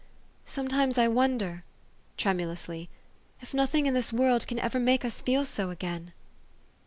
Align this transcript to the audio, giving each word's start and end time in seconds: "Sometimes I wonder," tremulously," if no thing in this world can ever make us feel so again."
"Sometimes 0.47 0.97
I 0.97 1.07
wonder," 1.07 1.63
tremulously," 2.17 2.89
if 3.43 3.53
no 3.53 3.67
thing 3.67 3.85
in 3.85 3.93
this 3.93 4.11
world 4.11 4.47
can 4.47 4.57
ever 4.57 4.79
make 4.79 5.05
us 5.05 5.21
feel 5.21 5.45
so 5.45 5.69
again." 5.69 6.11